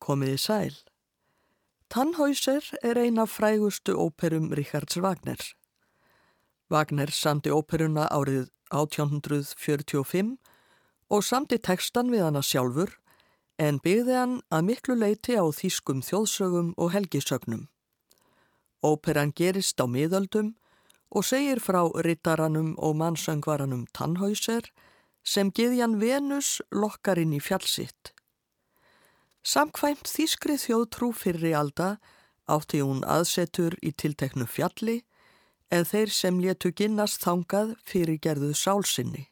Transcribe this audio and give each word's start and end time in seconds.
Komiði 0.00 0.38
sæl. 0.40 0.76
Tannhäuser 1.90 2.64
er 2.82 2.98
eina 2.98 3.26
frægustu 3.26 3.96
óperum 3.98 4.52
Richards 4.56 4.96
Wagner. 4.96 5.40
Wagner 6.70 7.10
samti 7.10 7.50
óperuna 7.50 8.06
árið 8.08 8.48
1845 8.70 10.36
og 11.10 11.24
samti 11.26 11.58
tekstan 11.58 12.12
við 12.14 12.24
hana 12.28 12.42
sjálfur 12.46 12.94
en 13.58 13.80
byggði 13.84 14.14
hann 14.16 14.36
að 14.54 14.66
miklu 14.68 14.96
leiti 14.96 15.34
á 15.36 15.44
þýskum 15.50 16.00
þjóðsögum 16.06 16.70
og 16.78 16.94
helgisögnum. 16.94 17.66
Óperan 18.80 19.34
gerist 19.36 19.82
á 19.82 19.86
miðöldum 19.90 20.54
og 21.10 21.26
segir 21.26 21.60
frá 21.60 21.82
rittaranum 22.06 22.72
og 22.78 22.96
mannsöngvaranum 23.02 23.84
Tannhäuser 23.92 24.70
sem 25.24 25.50
giðjan 25.50 25.98
Venus 26.00 26.60
lokkar 26.70 27.18
inn 27.18 27.34
í 27.36 27.42
fjallsitt. 27.42 28.14
Samkvæmt 29.40 30.04
þýskri 30.04 30.58
þjóðtrú 30.60 31.14
fyrri 31.16 31.54
alda 31.56 31.94
átti 32.50 32.82
hún 32.84 33.00
aðsetur 33.08 33.76
í 33.80 33.92
tilteknu 33.96 34.44
fjalli 34.44 35.00
en 35.70 35.86
þeir 35.86 36.12
sem 36.12 36.40
letu 36.42 36.72
ginnast 36.76 37.22
þangað 37.24 37.76
fyrir 37.86 38.18
gerðu 38.20 38.52
sálsinni. 38.58 39.28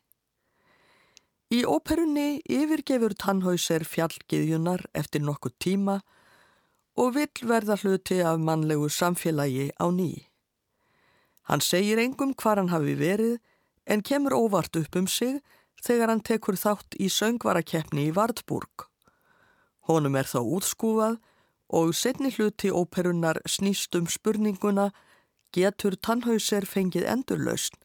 Í 1.49 1.65
óperunni 1.65 2.41
yfirgefur 2.45 3.15
Tannhäuser 3.17 3.85
fjallgiðjunar 3.89 4.85
eftir 4.97 5.25
nokkuð 5.25 5.55
tíma 5.65 6.01
og 6.99 7.15
vill 7.17 7.49
verða 7.49 7.79
hluti 7.81 8.19
af 8.25 8.41
mannlegu 8.41 8.89
samfélagi 8.93 9.71
á 9.77 9.87
ný. 9.93 10.29
Hann 11.49 11.65
segir 11.65 12.01
engum 12.01 12.35
hvar 12.37 12.61
hann 12.61 12.73
hafi 12.73 12.97
verið 13.01 13.39
en 13.87 14.05
kemur 14.05 14.37
óvart 14.37 14.77
upp 14.77 14.97
um 15.01 15.09
sig 15.09 15.41
þegar 15.85 16.13
hann 16.13 16.25
tekur 16.25 16.57
þátt 16.61 16.99
í 17.01 17.09
söngvarakeppni 17.09 18.11
í 18.11 18.15
Vardburg. 18.15 18.88
Honum 19.89 20.17
er 20.21 20.29
þá 20.29 20.41
útskúfað 20.45 21.19
og 21.69 21.93
setni 21.97 22.31
hluti 22.33 22.71
óperunar 22.73 23.41
snýst 23.49 23.97
um 23.97 24.09
spurninguna 24.09 24.91
getur 25.57 25.97
tannhauser 25.97 26.67
fengið 26.69 27.07
endurlausn, 27.09 27.77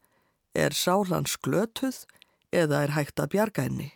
er 0.54 0.76
sálans 0.76 1.36
glötuð 1.40 2.04
eða 2.52 2.84
er 2.84 2.94
hægt 2.96 3.20
að 3.20 3.32
bjarga 3.34 3.66
henni. 3.66 3.90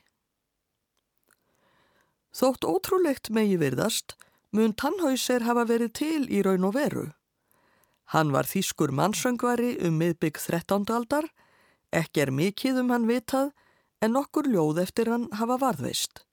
Þótt 2.32 2.64
ótrúlegt 2.64 3.30
megi 3.34 3.58
virðast 3.60 4.16
mun 4.52 4.72
tannhauser 4.72 5.44
hafa 5.44 5.66
verið 5.68 5.92
til 6.00 6.22
í 6.32 6.42
raun 6.44 6.64
og 6.68 6.76
veru. 6.76 7.06
Hann 8.12 8.32
var 8.32 8.48
þýskur 8.48 8.92
mannsöngvari 8.96 9.74
um 9.84 9.98
miðbygg 10.00 10.40
13. 10.40 10.88
aldar, 10.96 11.28
ekki 11.92 12.24
er 12.24 12.32
mikið 12.32 12.80
um 12.84 12.94
hann 12.94 13.08
vitað 13.08 13.52
en 14.00 14.16
okkur 14.16 14.48
ljóð 14.48 14.80
eftir 14.84 15.10
hann 15.12 15.28
hafa 15.36 15.58
varðveist. 15.60 16.24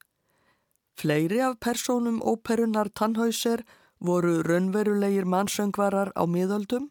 Fleiri 0.96 1.42
af 1.44 1.60
persónum 1.60 2.22
óperunar 2.24 2.88
Tannhäuser 2.90 3.66
voru 4.00 4.42
raunverulegir 4.44 5.26
mannsöngvarar 5.26 6.14
á 6.16 6.24
miðöldum, 6.24 6.90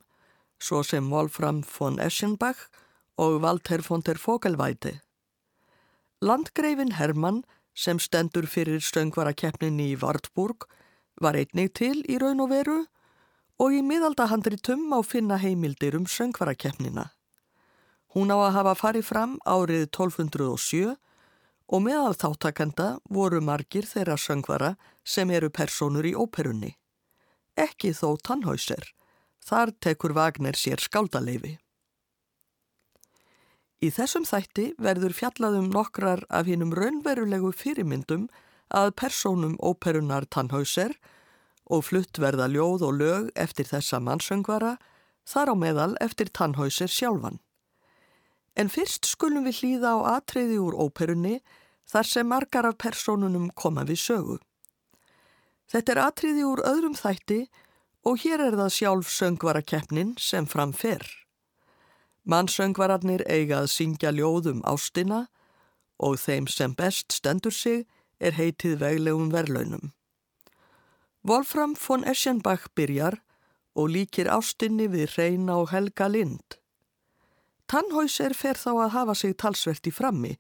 svo 0.61 0.83
sem 0.83 1.11
Wolfram 1.11 1.63
von 1.63 1.99
Eschenbach 1.99 2.69
og 3.17 3.41
Walter 3.43 3.81
von 3.83 4.03
der 4.03 4.19
Vogelweide. 4.19 5.01
Landgreifin 6.21 6.93
Hermann, 6.99 7.45
sem 7.75 7.99
stendur 7.99 8.47
fyrir 8.47 8.81
söngvarakeppninni 8.81 9.95
í 9.95 10.01
Wartburg, 10.03 10.69
var 11.21 11.35
einnig 11.35 11.73
til 11.75 12.05
í 12.05 12.19
raun 12.21 12.45
og 12.45 12.51
veru 12.53 12.85
og 13.59 13.73
í 13.73 13.81
miðaldahandritum 13.87 14.93
á 14.93 15.01
finna 15.03 15.39
heimildir 15.41 15.97
um 15.97 16.05
söngvarakeppnina. 16.05 17.11
Hún 18.15 18.31
á 18.31 18.37
að 18.37 18.55
hafa 18.59 18.75
farið 18.79 19.09
fram 19.09 19.39
árið 19.47 19.89
1207 19.89 20.95
og 21.69 21.85
meðal 21.87 22.15
þáttakenda 22.19 22.89
voru 23.09 23.41
margir 23.41 23.87
þeirra 23.89 24.17
söngvara 24.21 24.75
sem 25.05 25.31
eru 25.31 25.51
personur 25.51 26.05
í 26.05 26.15
óperunni. 26.15 26.75
Ekki 27.57 27.93
þó 27.95 28.17
tannhäuser, 28.21 28.85
þar 29.45 29.73
tekur 29.81 30.15
Vagner 30.17 30.59
sér 30.59 30.83
skáldaleifi. 30.83 31.57
Í 33.85 33.91
þessum 33.93 34.25
þætti 34.25 34.71
verður 34.81 35.13
fjallaðum 35.13 35.69
nokkrar 35.73 36.25
af 36.33 36.49
hinnum 36.49 36.73
raunverulegu 36.73 37.51
fyrirmyndum 37.53 38.29
að 38.73 38.95
personum 38.97 39.59
óperunar 39.61 40.25
tannhäuser 40.25 40.95
og 41.65 41.85
flutt 41.89 42.21
verða 42.21 42.49
ljóð 42.49 42.85
og 42.89 42.99
lög 43.01 43.31
eftir 43.37 43.69
þessa 43.69 44.01
mannsöngvara, 44.01 44.77
þar 45.25 45.53
á 45.53 45.55
meðal 45.57 45.93
eftir 46.05 46.29
tannhäuser 46.33 46.89
sjálfan. 46.89 47.41
En 48.55 48.71
fyrst 48.71 49.07
skulum 49.11 49.47
við 49.49 49.61
hlýða 49.61 49.95
á 49.99 49.99
atriði 50.19 50.61
úr 50.63 50.77
óperunni 50.79 51.41
þar 51.91 52.07
sem 52.07 52.29
margar 52.29 52.69
af 52.69 52.79
personunum 52.79 53.51
koma 53.51 53.85
við 53.89 54.01
sögu. 54.05 54.39
Þetta 55.71 55.93
er 55.93 56.01
atriði 56.05 56.45
úr 56.47 56.63
öðrum 56.63 56.95
þætti 56.95 57.41
og 58.05 58.21
hér 58.23 58.43
er 58.47 58.57
það 58.61 58.75
sjálf 58.77 59.11
söngvarakeppnin 59.11 60.15
sem 60.21 60.47
framfer. 60.47 61.03
Mannsöngvararnir 62.25 63.25
eiga 63.29 63.63
að 63.65 63.73
syngja 63.73 64.13
ljóðum 64.15 64.63
ástina 64.65 65.27
og 65.99 66.17
þeim 66.21 66.47
sem 66.49 66.73
best 66.77 67.13
stendur 67.13 67.53
sig 67.53 67.85
er 68.21 68.37
heitið 68.39 68.79
veglegum 68.81 69.33
verlaunum. 69.33 69.93
Wolfram 71.25 71.75
von 71.75 72.05
Eschenbach 72.05 72.69
byrjar 72.77 73.19
og 73.75 73.91
líkir 73.91 74.29
ástinni 74.29 74.89
við 74.93 75.17
reyna 75.19 75.57
og 75.63 75.73
helga 75.73 76.09
lind. 76.09 76.59
Tannhäuser 77.71 78.35
fer 78.37 78.59
þá 78.61 78.71
að 78.75 78.95
hafa 78.95 79.15
sig 79.15 79.37
talsvert 79.41 79.87
í 79.89 79.93
frammi 79.95 80.35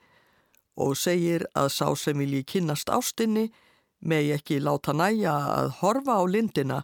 og 0.77 0.97
segir 0.99 1.47
að 1.55 1.71
sá 1.73 1.87
sem 1.97 2.19
vilji 2.19 2.43
kynnast 2.45 2.91
ástinni 2.91 3.49
megi 4.05 4.35
ekki 4.37 4.61
láta 4.61 4.93
næja 4.93 5.33
að 5.33 5.71
horfa 5.81 6.19
á 6.21 6.23
lindina, 6.29 6.83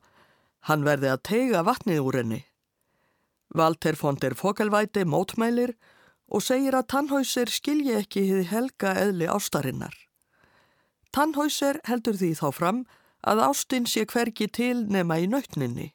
hann 0.68 0.86
verði 0.86 1.10
að 1.12 1.24
teiga 1.28 1.64
vatnið 1.66 2.00
úr 2.00 2.20
henni. 2.20 2.40
Walter 3.54 3.96
von 3.98 4.16
der 4.16 4.36
Vogelweide 4.38 5.04
mótmælir 5.04 5.74
og 6.30 6.44
segir 6.46 6.76
að 6.78 6.88
Tannhäuser 6.94 7.50
skilji 7.50 7.96
ekki 7.98 8.24
hið 8.28 8.48
helga 8.52 8.94
eðli 9.02 9.28
ástarinnar. 9.28 9.94
Tannhäuser 11.12 11.80
heldur 11.90 12.16
því 12.16 12.34
þá 12.38 12.48
fram 12.54 12.84
að 13.26 13.42
ástin 13.50 13.88
sé 13.90 14.06
hvergi 14.06 14.46
til 14.48 14.86
nema 14.86 15.18
í 15.20 15.26
nautninni. 15.28 15.90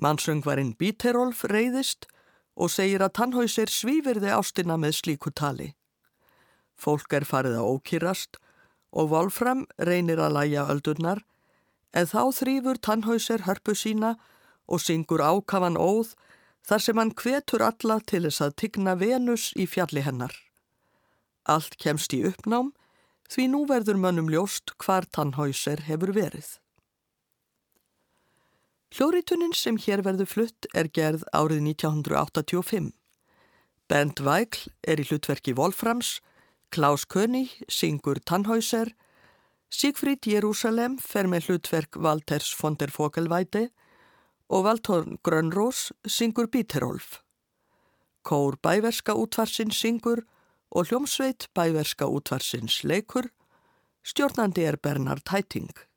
Mannsöngvarinn 0.00 0.74
Bíterolf 0.78 1.44
reyðist 1.50 2.08
og 2.58 2.72
segir 2.74 3.02
að 3.04 3.14
Tannhäuser 3.18 3.70
svífirði 3.70 4.32
ástina 4.34 4.76
með 4.80 4.98
slíku 4.98 5.30
tali. 5.30 5.72
Fólk 6.78 7.14
er 7.14 7.26
farið 7.26 7.58
að 7.60 7.70
ókýrast 7.74 8.38
og 8.90 9.10
Wolfram 9.12 9.66
reynir 9.78 10.18
að 10.22 10.34
læja 10.38 10.66
öldurnar 10.72 11.22
en 11.94 12.10
þá 12.10 12.22
þrýfur 12.40 12.82
Tannhäuser 12.82 13.46
hörpu 13.46 13.76
sína 13.78 14.16
og 14.66 14.82
syngur 14.82 15.22
ákafan 15.22 15.78
óð 15.78 16.14
þar 16.66 16.84
sem 16.84 17.00
hann 17.00 17.14
hvetur 17.16 17.64
alla 17.64 18.00
til 18.04 18.24
þess 18.26 18.44
að 18.44 18.56
tigna 18.62 18.94
Venus 18.98 19.52
í 19.56 19.66
fjalli 19.70 20.02
hennar. 20.04 20.34
Allt 21.48 21.78
kemst 21.80 22.12
í 22.12 22.24
uppnám 22.28 22.74
því 23.32 23.50
nú 23.52 23.64
verður 23.68 24.00
mönnum 24.02 24.30
ljóst 24.32 24.74
hvar 24.82 25.06
Tannhäuser 25.06 25.86
hefur 25.88 26.12
verið. 26.16 26.58
Hljóritunnin 28.88 29.52
sem 29.52 29.76
hér 29.76 30.00
verður 30.00 30.30
flutt 30.30 30.66
er 30.72 30.88
gerð 30.88 31.26
árið 31.36 31.60
1985. 31.74 32.94
Bernd 33.88 34.20
Weigl 34.24 34.70
er 34.80 35.00
í 35.00 35.04
hlutverki 35.08 35.52
Wolframs, 35.56 36.18
Klaus 36.72 37.04
König 37.04 37.52
syngur 37.68 38.20
Tannhäuser, 38.24 38.94
Sigfríd 39.68 40.24
Jérúsalem 40.24 40.96
fer 41.04 41.28
með 41.28 41.50
hlutverk 41.50 41.98
Walters 42.00 42.54
von 42.56 42.78
der 42.80 42.92
Vogelweide 42.92 43.66
og 44.48 44.64
Valtorn 44.64 45.18
Grönrós 45.20 45.90
syngur 46.08 46.48
Bíterolf. 46.48 47.20
Kór 48.24 48.56
Bæverska 48.64 49.12
útvarsins 49.12 49.76
syngur 49.76 50.24
og 50.72 50.88
hljómsveit 50.88 51.50
Bæverska 51.52 52.08
útvarsins 52.08 52.80
leikur, 52.88 53.28
stjórnandi 54.00 54.64
er 54.64 54.80
Bernhard 54.80 55.28
Hæting. 55.28 55.87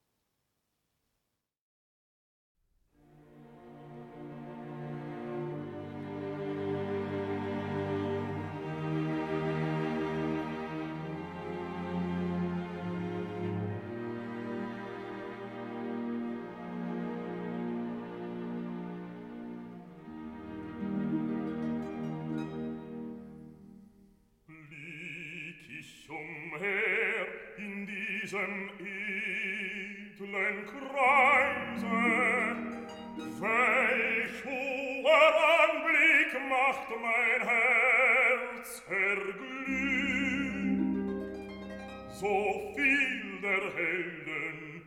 diesem 28.32 28.70
edlen 28.80 30.58
Kreise, 30.66 32.00
welch 33.42 34.40
hoher 34.46 35.34
Anblick 35.60 36.32
macht 36.48 36.90
mein 37.02 37.42
Herz 37.46 38.70
erglühen, 38.90 39.90
so 42.10 42.36
viel 42.74 43.24
der 43.42 43.66
Helden 43.74 44.82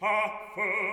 tapfer, 0.00 0.88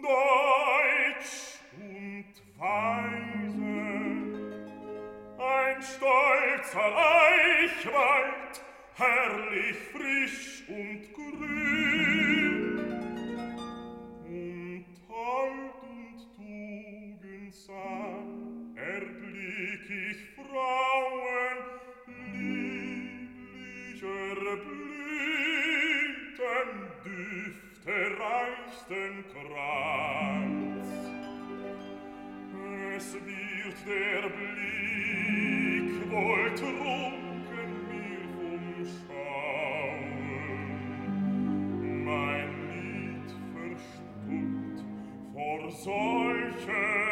deutsch 0.00 1.34
und 1.76 2.34
weise, 2.58 3.76
ein 5.38 5.82
stolzer 5.82 6.90
Eichwald, 6.96 8.69
herrlich 9.00 9.76
frisch 9.92 10.64
und 10.68 11.00
grün. 11.14 12.78
Und 14.26 14.84
halt 15.08 15.78
und 15.88 16.18
tugendsam 17.16 18.26
erblick 18.76 19.86
ich 19.88 20.20
frauen 20.36 21.58
lieblicher 23.96 24.56
blüten 24.66 26.00
düfte 27.04 27.96
reichsten 28.20 29.14
kranz 29.32 30.88
es 32.96 33.08
wird 33.14 33.78
der 33.86 34.24
blick 34.28 35.96
wohl 36.10 36.48
trug 36.54 37.29
schaue 39.06 40.00
mein 42.04 42.50
lied 42.70 43.30
verstummt 43.54 44.78
vor 45.32 45.70
solchen 45.70 47.09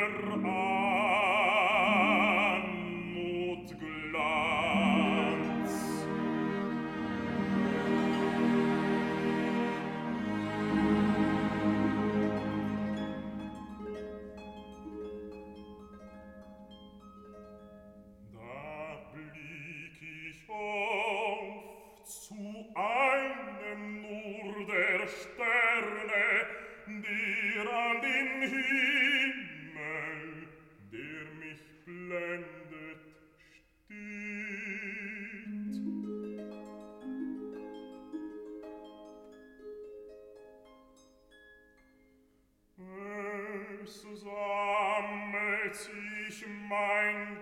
sich 45.74 46.44
mein 46.68 47.37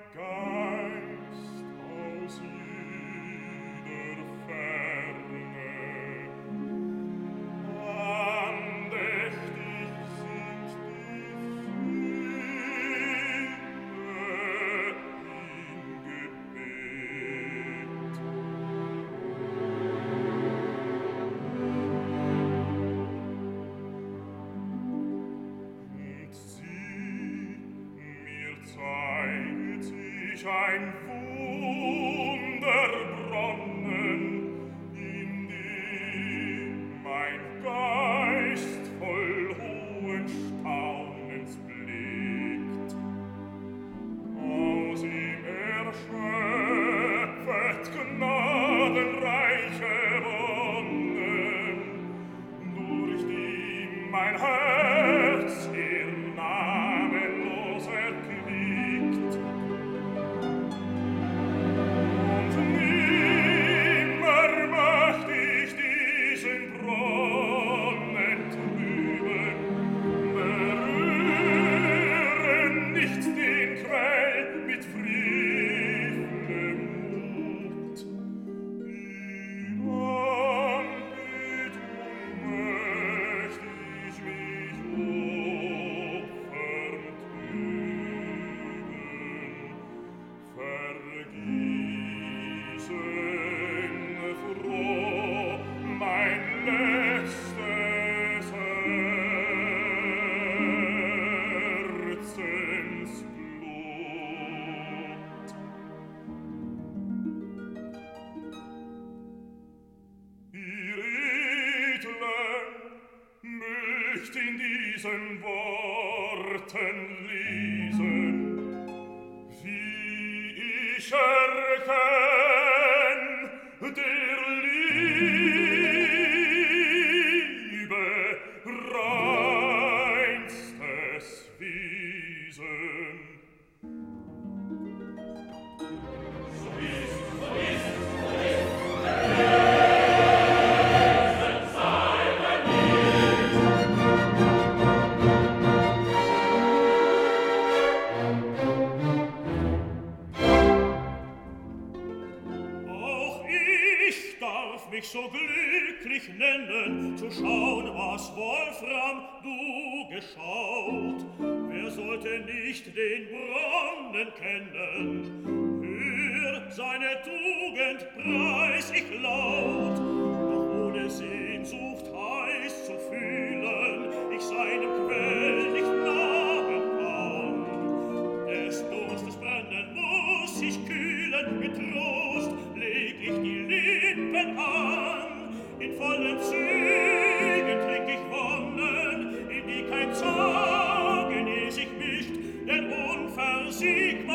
Lippen 184.17 184.57
an, 184.57 185.53
in 185.79 185.93
vollen 185.99 186.41
Zügen 186.41 187.81
trink 187.85 188.09
ich 188.09 188.25
Wonnen, 188.31 189.51
in 189.51 189.67
die 189.69 189.85
kein 189.91 190.15
Zorgen 190.15 191.47
es 191.69 191.77
ich 191.77 191.91
mischt, 191.99 192.35
denn 192.67 192.93
unversiegt 192.93 194.26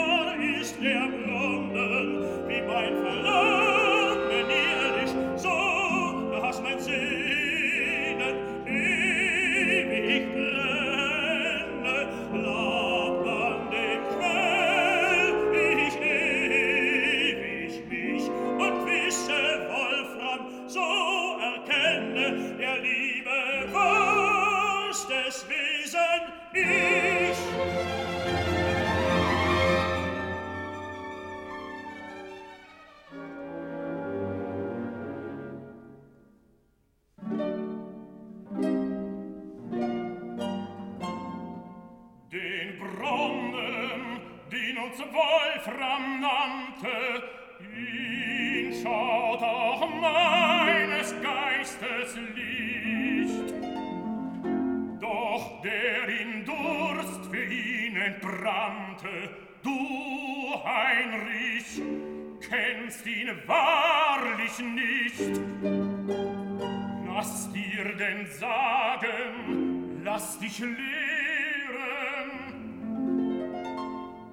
lass 70.12 70.38
dich 70.39 70.60
lehren. 70.60 70.77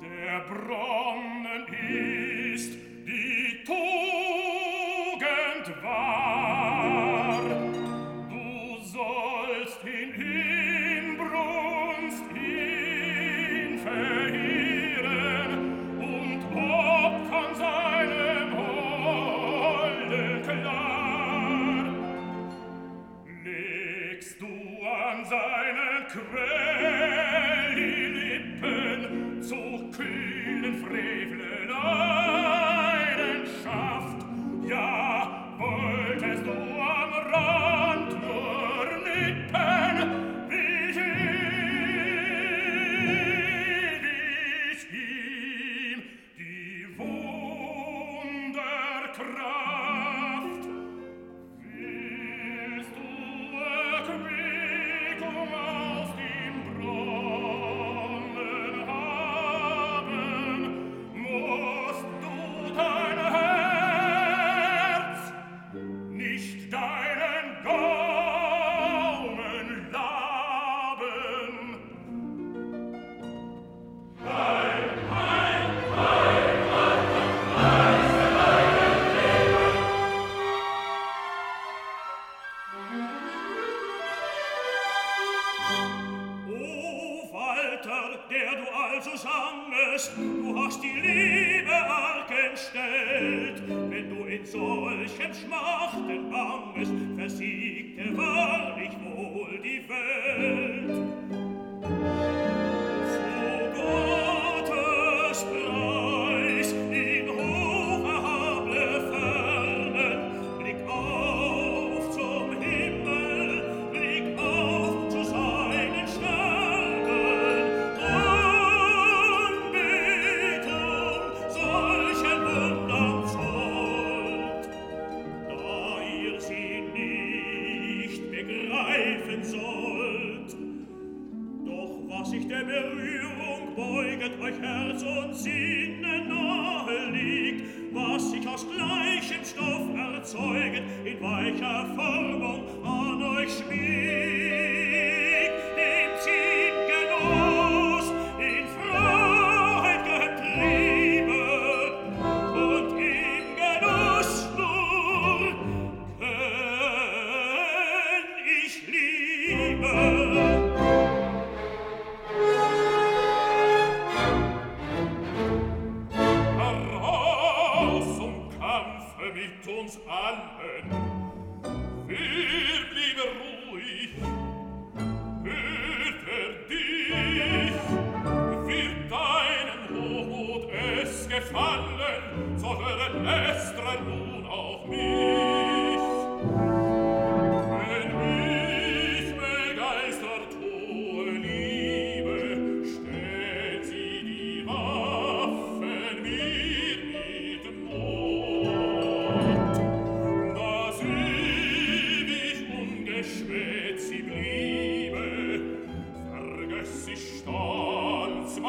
Der 0.02 0.40
Brot 0.50 1.07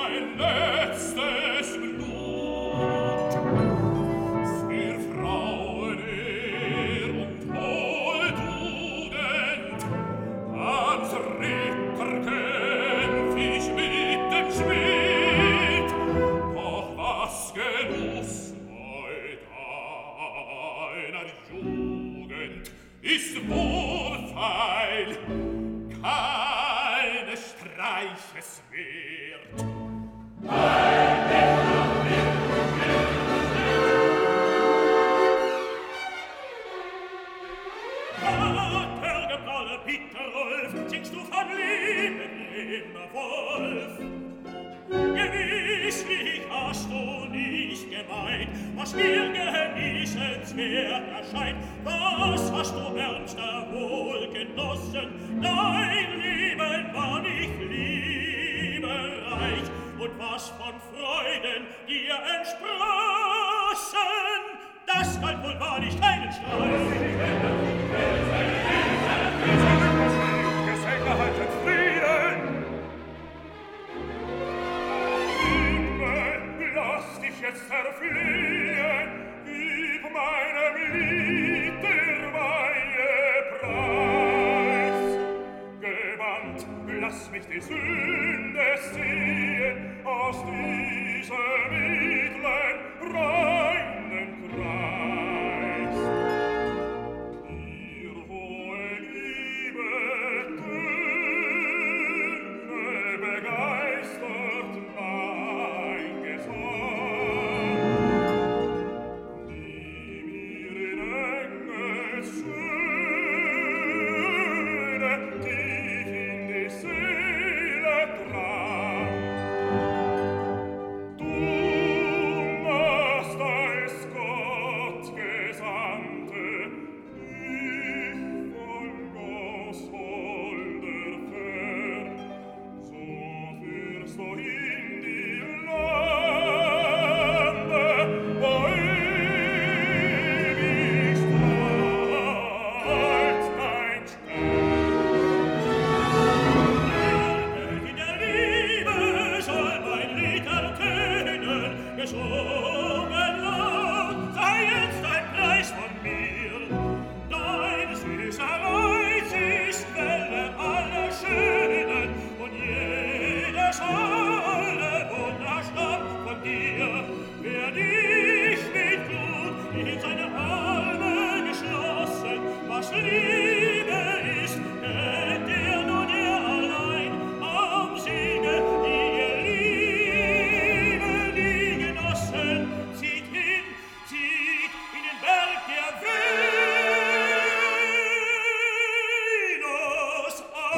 in 0.10 0.38
there. 0.38 0.68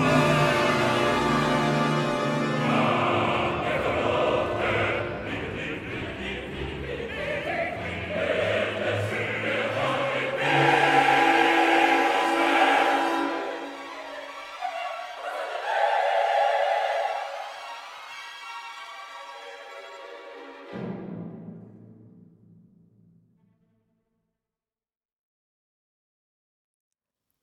Venus 0.02 0.31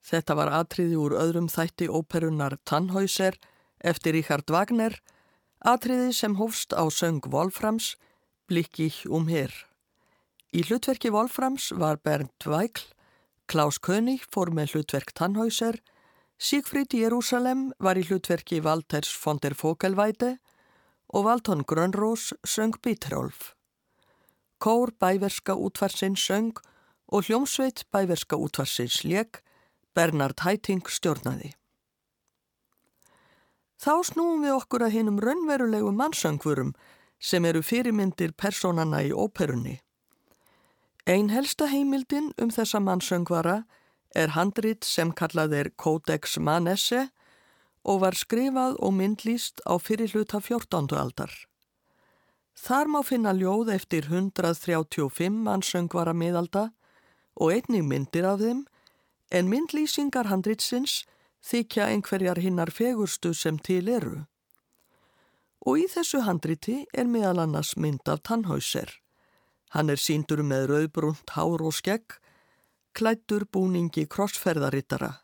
Þetta 0.08 0.36
var 0.38 0.48
atriði 0.56 0.96
úr 0.96 1.14
öðrum 1.20 1.50
þætti 1.52 1.90
óperunar 1.92 2.56
Tannhäuser 2.64 3.36
eftir 3.84 4.16
Richard 4.16 4.48
Wagner, 4.48 4.94
atriði 5.60 6.14
sem 6.16 6.38
hófst 6.38 6.72
á 6.72 6.88
söng 6.88 7.20
Wolframs, 7.28 7.96
Blikkich 8.48 9.04
um 9.04 9.28
hér. 9.28 9.52
Í 10.56 10.64
hlutverki 10.64 11.12
Wolframs 11.12 11.68
var 11.76 12.00
Bernd 12.00 12.48
Weigl, 12.48 12.86
Klaus 13.48 13.76
König 13.76 14.24
fór 14.32 14.48
með 14.56 14.74
hlutverk 14.74 15.12
Tannhäuser, 15.12 15.76
Siegfried 16.38 16.94
Jerusalem 16.94 17.72
var 17.82 17.98
í 17.98 18.04
hlutverki 18.06 18.62
Walters 18.62 19.10
von 19.10 19.40
der 19.42 19.56
Vogelweide 19.58 20.36
og 21.08 21.24
Valton 21.26 21.64
Grönrós 21.66 22.30
söng 22.46 22.78
Bítrólf. 22.78 23.56
Kór 24.62 24.92
bæverska 25.00 25.56
útvarsins 25.58 26.22
söng 26.22 26.54
og 27.10 27.26
hljómsveit 27.26 27.84
bæverska 27.90 28.38
útvarsins 28.38 29.02
lék 29.02 29.42
Bernard 29.98 30.38
Hæting 30.44 30.84
stjórnaði. 30.86 31.56
Þá 33.82 33.94
snúum 34.06 34.44
við 34.44 34.52
okkur 34.54 34.84
að 34.86 34.94
hinum 34.94 35.16
raunverulegu 35.18 35.90
mannsöngvurum 35.90 36.70
sem 37.18 37.46
eru 37.48 37.64
fyrirmyndir 37.66 38.36
personana 38.38 39.00
í 39.02 39.10
óperunni. 39.10 39.80
Ein 41.02 41.32
helsta 41.34 41.66
heimildin 41.72 42.30
um 42.38 42.54
þessa 42.54 42.78
mannsöngvara 42.78 43.56
er 44.14 44.36
handrit 44.38 44.86
sem 44.86 45.10
kallað 45.10 45.58
er 45.64 45.72
Codex 45.74 46.38
Manesse 46.38 47.08
og 47.82 48.04
var 48.06 48.14
skrifað 48.14 48.78
og 48.78 48.94
myndlýst 48.94 49.66
á 49.66 49.82
fyrirluta 49.82 50.38
14. 50.38 50.94
aldar. 50.94 51.34
Þar 52.54 52.94
má 52.94 53.02
finna 53.02 53.34
ljóð 53.34 53.74
eftir 53.74 54.06
135 54.14 55.42
mannsöngvara 55.42 56.14
miðalda 56.14 56.68
og 57.34 57.54
einnig 57.56 57.82
myndir 57.82 58.30
af 58.30 58.44
þeim 58.46 58.66
en 59.30 59.48
myndlýsingar 59.50 60.28
handritsins 60.30 61.02
þykja 61.44 61.88
einhverjar 61.92 62.40
hinnar 62.42 62.72
fegurstu 62.74 63.34
sem 63.34 63.58
til 63.58 63.88
eru. 63.88 64.24
Og 65.66 65.84
í 65.84 65.86
þessu 65.90 66.22
handriti 66.24 66.84
er 66.94 67.08
meðal 67.10 67.44
annars 67.44 67.74
mynd 67.76 68.08
af 68.08 68.22
tannhauser. 68.24 68.90
Hann 69.74 69.90
er 69.90 70.00
síndur 70.00 70.42
með 70.42 70.68
rauðbrunt 70.72 71.34
hár 71.36 71.62
og 71.62 71.74
skegg, 71.76 72.16
klættur 72.96 73.44
búningi 73.52 74.06
krossferðarittara. 74.08 75.18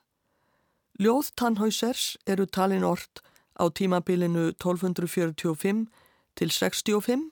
Ljóð 1.01 1.33
tannhausers 1.39 2.15
eru 2.27 2.47
talin 2.47 2.85
ort 2.85 3.23
á 3.59 3.67
tímabilinu 3.71 4.53
1245 4.53 5.87
til 6.37 6.51
65 6.51 7.31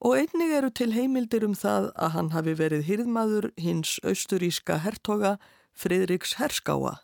og 0.00 0.14
einnig 0.18 0.54
eru 0.54 0.70
til 0.70 0.94
heimildir 0.94 1.44
um 1.46 1.54
það 1.54 1.90
að 1.94 2.12
hann 2.14 2.30
hafi 2.34 2.54
verið 2.58 2.84
hýrðmaður 2.86 3.50
hins 3.58 3.98
austuríska 4.06 4.78
hertoga 4.84 5.36
Friðriks 5.78 6.32
Herskáa. 6.40 6.96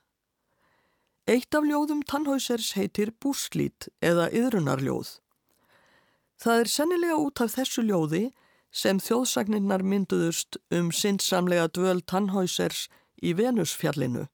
Eitt 1.30 1.54
af 1.54 1.62
ljóðum 1.62 2.00
tannhausers 2.10 2.72
heitir 2.74 3.12
búslít 3.22 3.86
eða 4.02 4.24
yðrunarljóð. 4.34 5.12
Það 6.42 6.62
er 6.62 6.70
sennilega 6.72 7.18
út 7.22 7.42
af 7.44 7.54
þessu 7.54 7.84
ljóði 7.86 8.22
sem 8.74 8.98
þjóðsagninnar 8.98 9.86
mynduðust 9.86 10.58
um 10.74 10.90
sinnsamlega 10.90 11.68
dvöl 11.70 12.02
tannhausers 12.02 12.88
í 13.22 13.36
Venusfjallinu, 13.38 14.26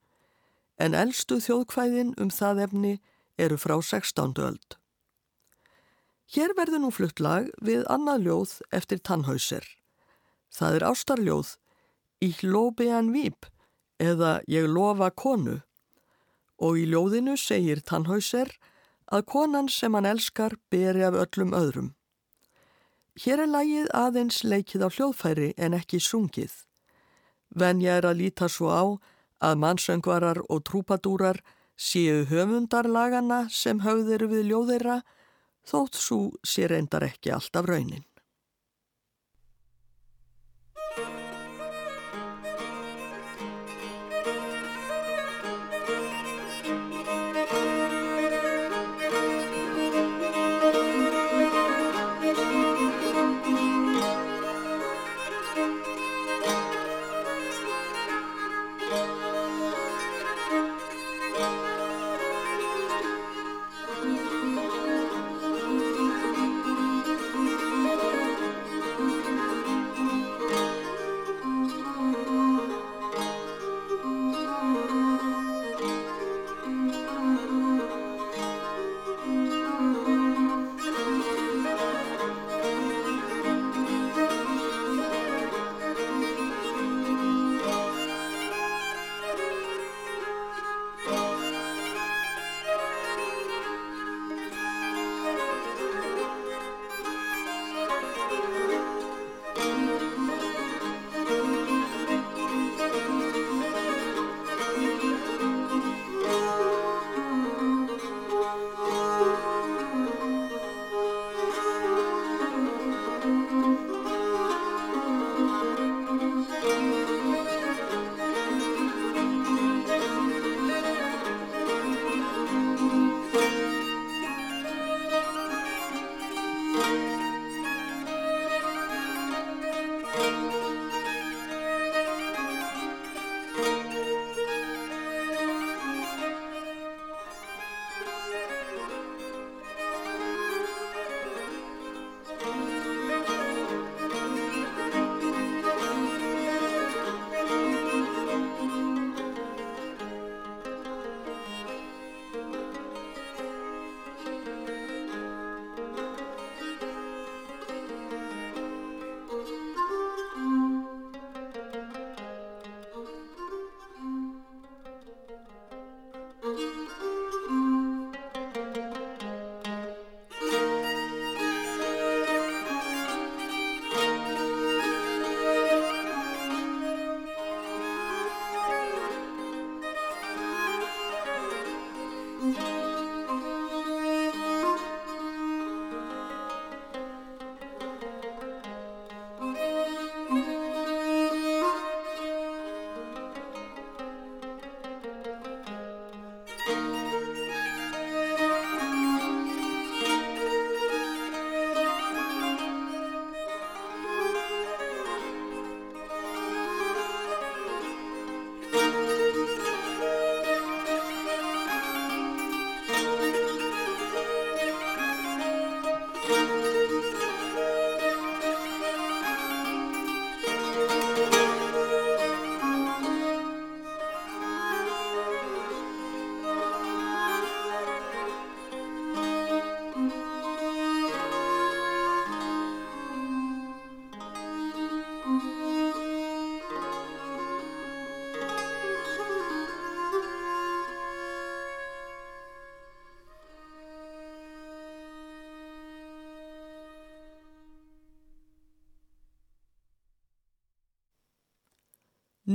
en 0.80 0.96
eldstu 0.96 1.42
þjóðkvæðin 1.44 2.16
um 2.16 2.32
það 2.32 2.64
efni 2.64 2.96
eru 3.36 3.60
frá 3.60 3.76
16. 3.76 4.40
öld. 4.40 4.80
Hér 6.32 6.56
verður 6.56 6.86
nú 6.86 6.94
flutt 6.96 7.20
lag 7.20 7.52
við 7.60 7.84
annað 7.92 8.30
ljóð 8.30 8.58
eftir 8.72 9.04
tannhauser. 9.04 9.68
Það 10.48 10.80
er 10.80 10.90
ástarljóð 10.94 11.56
í 12.24 12.32
Hlóbean 12.40 13.12
Víp 13.12 13.52
eða 14.00 14.40
Ég 14.48 14.66
lofa 14.68 15.10
konu 15.10 15.60
og 16.60 16.76
í 16.80 16.88
ljóðinu 16.88 17.36
segir 17.40 17.80
tannhauser 17.84 18.50
að 19.10 19.26
konan 19.32 19.68
sem 19.68 19.94
hann 19.96 20.08
elskar 20.08 20.56
beri 20.70 21.04
af 21.06 21.16
öllum 21.18 21.54
öðrum. 21.56 21.94
Hér 23.20 23.44
er 23.44 23.50
lægið 23.52 23.88
aðeins 23.96 24.42
leikið 24.44 24.84
á 24.86 24.88
hljóðfæri 24.88 25.48
en 25.56 25.76
ekki 25.76 26.00
sungið. 26.00 26.52
Venja 27.50 27.96
er 27.98 28.06
að 28.10 28.20
líta 28.22 28.48
svo 28.48 28.70
á 28.70 28.84
að 29.40 29.58
mannsöngvarar 29.64 30.42
og 30.48 30.62
trúpadúrar 30.68 31.40
séu 31.76 32.26
höfundarlagana 32.28 33.46
sem 33.50 33.80
höfðir 33.80 34.28
við 34.30 34.52
ljóðeira 34.52 35.00
þótt 35.66 35.96
svo 35.96 36.20
sé 36.44 36.68
reyndar 36.68 37.08
ekki 37.08 37.32
alltaf 37.34 37.66
raunin. 37.66 38.04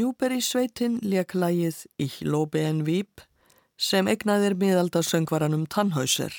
Njúberi 0.06 0.38
sveitin 0.38 1.00
leik 1.02 1.32
lægið 1.34 1.78
Ich 1.98 2.20
lobe 2.22 2.62
en 2.62 2.84
vip 2.86 3.24
sem 3.88 4.06
egnaðir 4.06 4.54
miðalda 4.54 5.02
söngvaranum 5.02 5.64
Tannhäuser. 5.66 6.30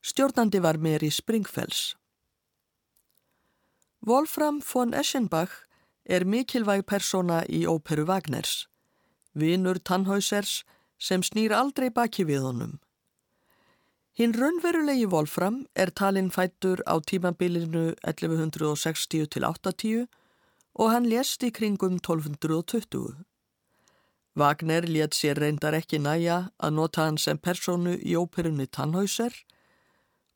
Stjórnandi 0.00 0.62
var 0.64 0.78
Meri 0.80 1.10
Springfells. 1.12 1.98
Wolfram 4.00 4.62
von 4.64 4.94
Eschenbach 4.96 5.66
er 6.06 6.24
mikilvæg 6.24 6.86
persóna 6.88 7.42
í 7.44 7.66
óperu 7.68 8.06
Wagners. 8.08 8.64
Vinur 9.34 9.82
Tannhäusers 9.84 10.62
sem 10.96 11.20
snýr 11.20 11.52
aldrei 11.52 11.90
baki 11.90 12.24
við 12.24 12.46
honum. 12.48 12.78
Hinn 14.16 14.32
raunverulegi 14.32 15.10
Wolfram 15.12 15.66
er 15.76 15.92
talinn 15.92 16.32
fættur 16.32 16.80
á 16.88 16.96
tímabilinu 17.04 17.90
1160 18.00 19.28
til 19.28 19.44
80 19.44 20.08
og 20.78 20.92
hann 20.94 21.08
lést 21.10 21.42
í 21.42 21.50
kringum 21.50 21.98
1220. 21.98 23.24
Wagner 24.38 24.86
let 24.86 25.16
sér 25.18 25.40
reyndar 25.42 25.74
ekki 25.74 25.98
næja 25.98 26.52
að 26.62 26.74
nota 26.76 27.08
hann 27.08 27.18
sem 27.18 27.38
personu 27.38 27.96
í 27.98 28.14
óperunni 28.14 28.68
Tannhäuser. 28.70 29.34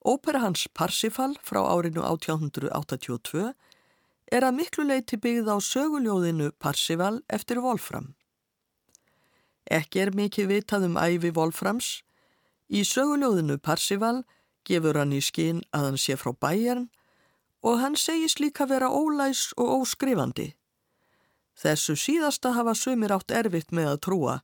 Ópera 0.03 0.41
hans 0.43 0.67
Parsifal 0.75 1.37
frá 1.47 1.63
árinu 1.63 2.03
1882 2.03 3.53
er 4.33 4.43
að 4.43 4.57
miklu 4.59 4.89
leiti 4.89 5.21
byggð 5.23 5.53
á 5.55 5.57
söguljóðinu 5.63 6.51
Parsifal 6.59 7.21
eftir 7.31 7.63
Wolfram. 7.63 8.17
Ekki 9.71 10.03
er 10.03 10.11
mikið 10.11 10.51
vitað 10.51 10.89
um 10.89 10.99
æfi 10.99 11.31
Wolframs. 11.37 12.01
Í 12.67 12.83
söguljóðinu 12.83 13.61
Parsifal 13.63 14.25
gefur 14.67 14.99
hann 14.99 15.15
í 15.15 15.23
skinn 15.23 15.63
að 15.71 15.87
hann 15.87 16.03
sé 16.03 16.19
frá 16.19 16.35
bæjarn 16.35 16.89
og 17.63 17.79
hann 17.81 17.97
segist 17.97 18.41
líka 18.43 18.67
vera 18.67 18.91
ólæs 18.91 19.53
og 19.57 19.83
óskrifandi. 19.83 20.53
Þessu 21.55 21.95
síðasta 21.99 22.55
hafa 22.57 22.75
sumir 22.75 23.13
átt 23.15 23.31
erfitt 23.31 23.71
með 23.71 23.93
að 23.93 24.03
trúa, 24.07 24.37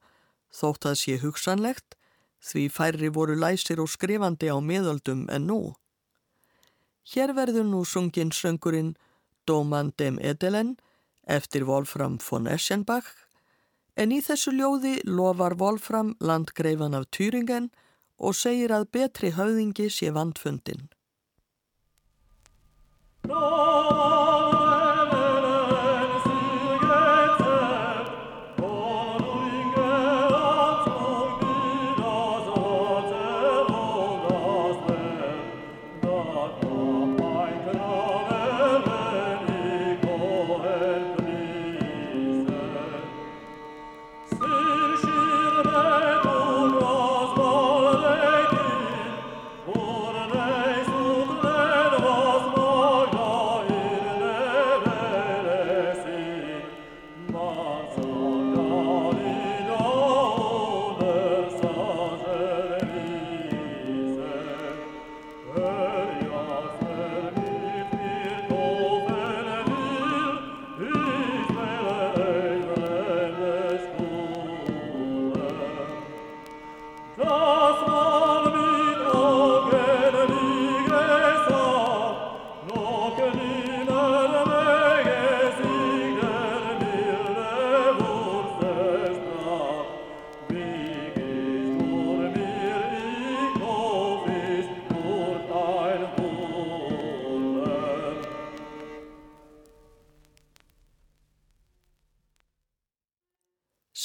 þótt 0.55 0.87
að 0.91 0.99
sé 1.03 1.19
hugsanlegt, 1.23 1.97
því 2.39 2.69
færri 2.71 3.11
voru 3.11 3.35
læsir 3.35 3.81
og 3.83 3.91
skrifandi 3.91 4.51
á 4.53 4.57
miðöldum 4.63 5.27
en 5.35 5.49
nú. 5.51 5.61
Hér 7.09 7.33
verður 7.35 7.67
nú 7.67 7.85
sungin 7.85 8.31
söngurinn 8.31 8.95
Doman 9.49 9.93
dem 9.97 10.19
Edelen 10.21 10.77
eftir 11.27 11.65
Wolfram 11.65 12.19
von 12.21 12.47
Eschenbach 12.47 13.09
en 13.97 14.13
í 14.13 14.21
þessu 14.23 14.53
ljóði 14.55 14.99
lofar 15.09 15.57
Wolfram 15.59 16.15
landgreifan 16.21 16.95
af 16.95 17.09
Thüringen 17.11 17.71
og 18.19 18.37
segir 18.37 18.75
að 18.77 18.91
betri 18.93 19.33
höfðingi 19.35 19.89
sé 19.91 20.13
vandfundin. 20.15 20.89
No! 23.29 23.68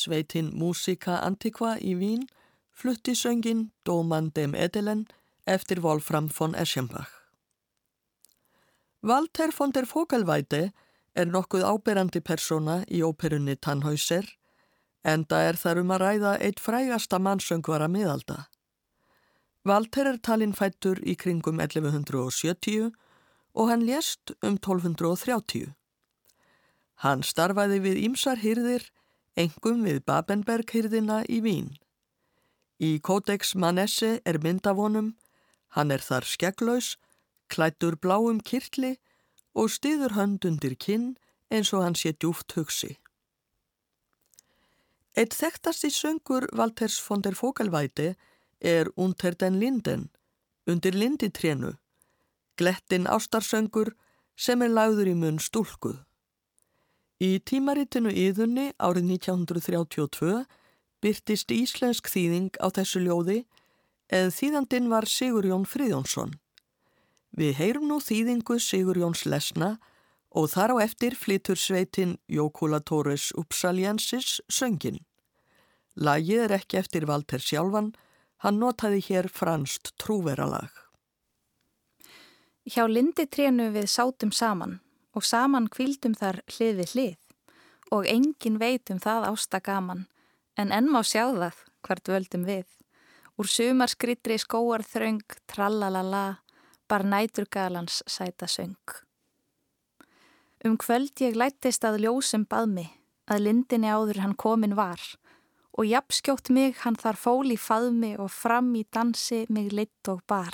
Sveitin 0.03 0.51
Musica 0.59 1.21
Antiqua 1.23 1.77
í 1.79 1.95
Vín 1.95 2.27
flutti 2.71 3.15
söngin 3.15 3.69
Doman 3.85 4.31
dem 4.35 4.55
Edelen 4.55 5.05
eftir 5.45 5.83
Wolfram 5.83 6.29
von 6.29 6.53
Eschenbach. 6.53 7.11
Walter 9.01 9.51
von 9.51 9.71
der 9.71 9.85
Vogelweide 9.85 10.71
er 11.13 11.25
nokkuð 11.25 11.63
áberandi 11.67 12.21
persóna 12.21 12.81
í 12.87 13.03
óperunni 13.03 13.55
Tannhäuser 13.55 14.25
enda 15.03 15.41
er 15.43 15.59
þar 15.59 15.81
um 15.83 15.91
að 15.91 16.03
ræða 16.05 16.33
eitt 16.47 16.61
frægasta 16.63 17.19
mannsöngvara 17.19 17.89
miðalda. 17.91 18.47
Walter 19.67 20.09
er 20.11 20.19
talinn 20.19 20.55
fættur 20.55 20.99
í 21.03 21.15
kringum 21.19 21.59
1170 21.59 22.91
og 23.53 23.69
hann 23.69 23.85
lést 23.87 24.33
um 24.41 24.57
1230. 24.57 25.71
Hann 27.03 27.23
starfaði 27.23 27.79
við 27.83 28.01
ímsar 28.07 28.39
hýrðir 28.39 28.87
engum 29.39 29.83
við 29.87 30.03
Babenberg-hyrðina 30.07 31.23
í 31.29 31.39
Vín. 31.41 31.73
Í 32.79 32.99
Codex 32.99 33.53
Manesse 33.55 34.19
er 34.25 34.39
myndavonum, 34.43 35.13
hann 35.73 35.91
er 35.91 36.03
þar 36.05 36.27
skegglaus, 36.27 36.97
klættur 37.49 37.97
bláum 37.97 38.41
kirtli 38.41 38.97
og 39.53 39.71
stiður 39.73 40.15
hönd 40.17 40.45
undir 40.45 40.75
kinn 40.75 41.15
eins 41.53 41.73
og 41.73 41.85
hann 41.85 41.97
sé 41.97 42.13
djúft 42.13 42.53
hugsi. 42.57 42.97
Eitt 45.13 45.35
þekktasti 45.37 45.91
söngur 45.93 46.47
Valters 46.57 46.97
von 47.05 47.21
der 47.21 47.37
Vogelweide 47.37 48.15
er 48.59 48.89
Unter 48.95 49.35
den 49.35 49.59
Linden, 49.59 50.09
undir 50.65 50.93
linditrénu, 50.93 51.75
glettin 52.57 53.05
ástarsöngur 53.05 53.93
sem 54.35 54.61
er 54.61 54.73
lagður 54.73 55.11
í 55.11 55.15
munn 55.17 55.37
stúlkuð. 55.39 55.99
Í 57.21 57.37
tímaritinu 57.45 58.09
Íðunni 58.09 58.71
árið 58.81 59.11
1932 59.13 60.45
byrtist 61.03 61.51
íslensk 61.53 62.09
þýðing 62.09 62.57
á 62.57 62.67
þessu 62.73 63.03
ljóði 63.03 63.43
eða 64.09 64.31
þýðandin 64.33 64.89
var 64.89 65.05
Sigurjón 65.09 65.67
Fríðjónsson. 65.69 66.33
Við 67.37 67.57
heyrum 67.59 67.89
nú 67.89 67.99
þýðingu 68.01 68.57
Sigurjóns 68.61 69.25
lesna 69.29 69.77
og 70.33 70.49
þar 70.53 70.77
á 70.77 70.85
eftir 70.87 71.13
flytur 71.17 71.59
sveitin 71.59 72.17
Jókulatórus 72.29 73.31
Upsaljensis 73.37 74.39
söngin. 74.49 75.03
Lagið 75.93 76.47
er 76.47 76.55
ekki 76.57 76.79
eftir 76.81 77.05
Valter 77.05 77.41
sjálfan, 77.41 77.91
hann 78.41 78.57
notaði 78.57 79.03
hér 79.05 79.29
franst 79.29 79.93
trúveralag. 80.01 80.71
Hjá 82.65 82.87
linditrénu 82.89 83.69
við 83.75 83.91
sátum 83.91 84.31
saman 84.33 84.79
og 85.13 85.25
saman 85.25 85.69
kvildum 85.71 86.15
þar 86.17 86.41
hlið 86.55 86.79
við 86.81 86.93
hlið 86.95 87.19
og 87.93 88.09
engin 88.09 88.59
veitum 88.61 88.99
það 88.99 89.29
ásta 89.29 89.61
gaman 89.63 90.07
en 90.57 90.73
enn 90.73 90.89
má 90.89 91.01
sjá 91.05 91.27
það 91.31 91.59
hvert 91.83 92.09
völdum 92.09 92.45
við. 92.47 92.67
Úr 93.37 93.49
sumarskrittri 93.49 94.37
skóar 94.37 94.83
þröng, 94.85 95.23
trallalala, 95.49 96.39
bar 96.87 97.03
næturgalans 97.03 98.03
sæta 98.07 98.47
söng. 98.47 99.01
Um 100.63 100.77
kvöld 100.77 101.19
ég 101.19 101.35
lættist 101.35 101.83
að 101.83 102.03
ljósum 102.05 102.45
baðmi, 102.47 102.85
að 103.27 103.45
lindinni 103.47 103.89
áður 103.89 104.21
hann 104.23 104.37
komin 104.37 104.77
var 104.77 105.01
og 105.73 105.89
jafnskjótt 105.89 106.51
mig 106.53 106.77
hann 106.83 106.97
þar 106.99 107.17
fól 107.17 107.49
í 107.49 107.57
faðmi 107.57 108.13
og 108.21 108.29
fram 108.31 108.69
í 108.77 108.83
dansi 108.93 109.43
mig 109.49 109.73
leitt 109.73 110.09
og 110.11 110.21
bar. 110.29 110.53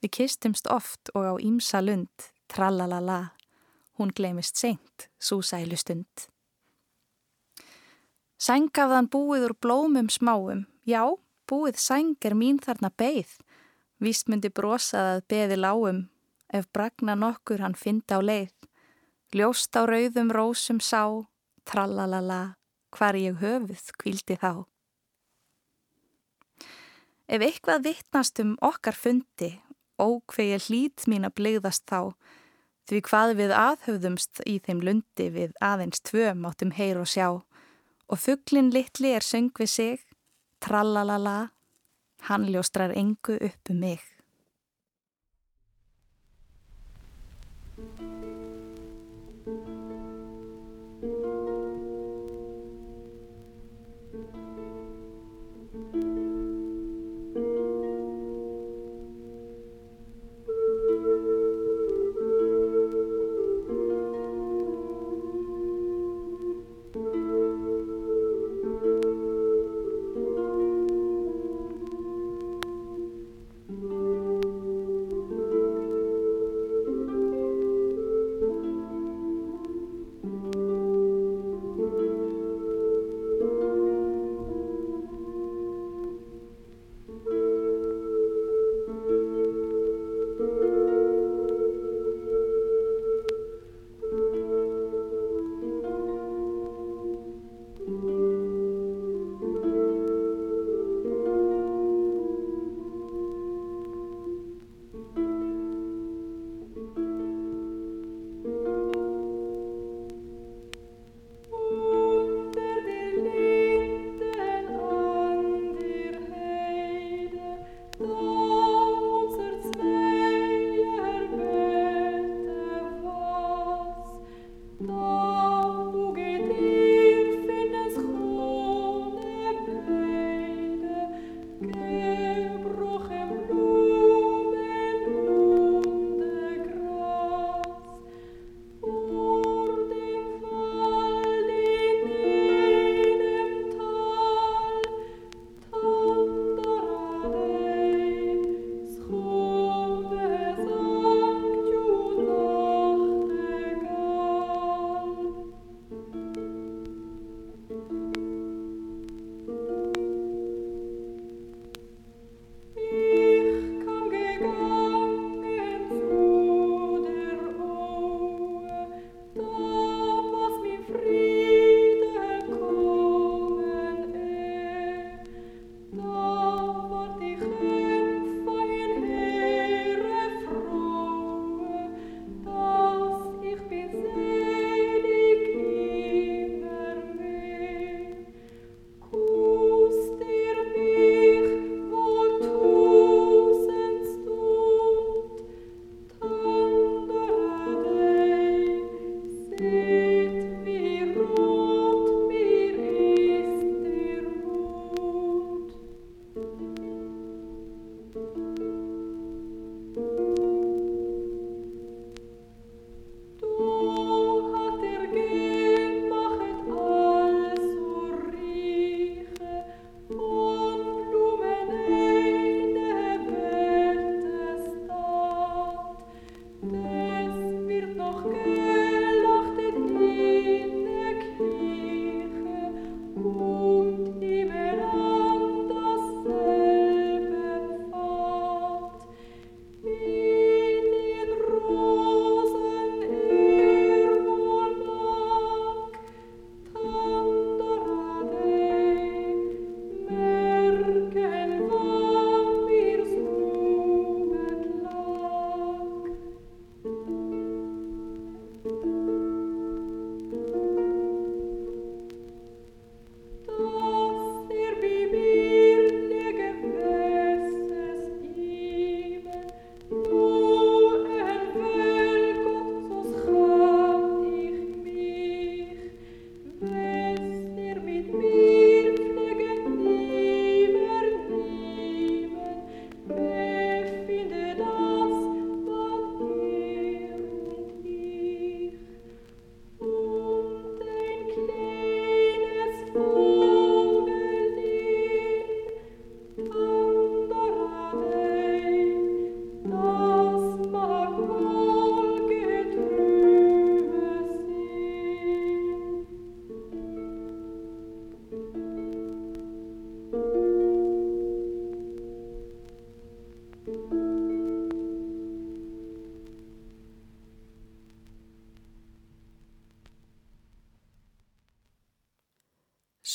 Við 0.00 0.14
kistumst 0.16 0.70
oft 0.70 1.10
og 1.14 1.26
á 1.26 1.34
ímsa 1.42 1.82
lund, 1.82 2.30
trallalala. 2.48 3.34
Hún 4.00 4.14
gleimist 4.16 4.56
seint, 4.56 5.10
svo 5.20 5.42
sælu 5.44 5.76
stund. 5.76 6.22
Sængafðan 8.40 9.10
búið 9.12 9.42
úr 9.50 9.54
blómum 9.60 10.08
smáum, 10.08 10.62
já, 10.88 11.02
búið 11.44 11.76
sæng 11.76 12.16
er 12.24 12.32
mín 12.32 12.62
þarna 12.64 12.88
beigð. 12.96 13.34
Víst 14.00 14.32
myndi 14.32 14.48
brosað 14.48 15.10
að 15.18 15.20
beði 15.28 15.60
lágum, 15.60 16.00
ef 16.48 16.64
bragna 16.72 17.12
nokkur 17.12 17.60
hann 17.60 17.76
fynda 17.76 18.16
á 18.16 18.24
leið. 18.24 18.56
Ljóst 19.36 19.76
á 19.76 19.84
rauðum 19.84 20.32
rósum 20.32 20.80
sá, 20.80 21.04
trallalala, 21.68 22.56
hvar 22.96 23.20
ég 23.20 23.36
höfuð 23.44 23.92
kvildi 24.00 24.40
þá. 24.40 24.64
Ef 27.28 27.44
eitthvað 27.44 27.84
vittnast 27.84 28.40
um 28.40 28.56
okkar 28.64 28.96
fundi, 28.96 29.58
ókveið 30.00 30.56
ég 30.56 30.70
hlít 30.70 31.04
mín 31.04 31.28
að 31.28 31.36
blegðast 31.36 31.84
þá, 31.84 32.16
Því 32.90 32.98
hvað 33.06 33.32
við 33.38 33.52
aðhöfðumst 33.54 34.40
í 34.50 34.56
þeim 34.66 34.80
lundi 34.82 35.28
við 35.30 35.52
aðeins 35.62 36.02
tvö 36.02 36.32
máttum 36.34 36.72
heyr 36.74 36.98
og 36.98 37.06
sjá 37.06 37.28
og 37.30 38.18
fugglin 38.18 38.72
litli 38.74 39.12
er 39.14 39.22
söng 39.22 39.52
við 39.54 39.70
sig, 39.70 40.00
trallalala, 40.58 41.52
hann 42.26 42.48
ljóstrar 42.50 42.90
engu 42.90 43.38
upp 43.38 43.70
um 43.70 43.78
mig. 43.78 44.02